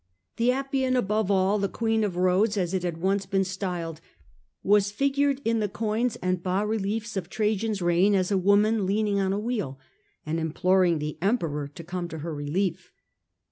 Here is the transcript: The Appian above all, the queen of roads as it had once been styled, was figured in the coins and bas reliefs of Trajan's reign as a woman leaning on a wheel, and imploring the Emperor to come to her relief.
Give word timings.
The 0.37 0.51
Appian 0.51 0.95
above 0.95 1.29
all, 1.29 1.59
the 1.59 1.69
queen 1.69 2.03
of 2.03 2.15
roads 2.15 2.57
as 2.57 2.73
it 2.73 2.81
had 2.81 2.97
once 2.97 3.27
been 3.27 3.43
styled, 3.43 4.01
was 4.63 4.89
figured 4.89 5.39
in 5.45 5.59
the 5.59 5.69
coins 5.69 6.15
and 6.23 6.41
bas 6.41 6.65
reliefs 6.67 7.15
of 7.15 7.29
Trajan's 7.29 7.83
reign 7.83 8.15
as 8.15 8.31
a 8.31 8.35
woman 8.39 8.87
leaning 8.87 9.19
on 9.19 9.31
a 9.31 9.37
wheel, 9.37 9.77
and 10.25 10.39
imploring 10.39 10.97
the 10.97 11.19
Emperor 11.21 11.67
to 11.67 11.83
come 11.83 12.07
to 12.07 12.17
her 12.17 12.33
relief. 12.33 12.91